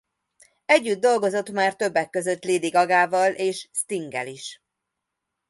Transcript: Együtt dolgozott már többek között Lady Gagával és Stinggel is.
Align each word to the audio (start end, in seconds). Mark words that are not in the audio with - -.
Együtt 0.65 0.99
dolgozott 0.99 1.49
már 1.49 1.75
többek 1.75 2.09
között 2.09 2.45
Lady 2.45 2.69
Gagával 2.69 3.31
és 3.31 3.69
Stinggel 3.73 4.27
is. 4.27 4.61